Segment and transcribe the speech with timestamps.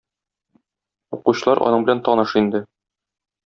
[1.19, 2.67] Укучылар аның белән таныш инде.